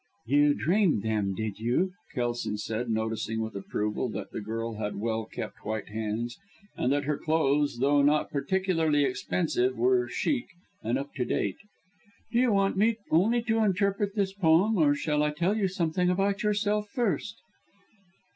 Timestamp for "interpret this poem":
13.63-14.75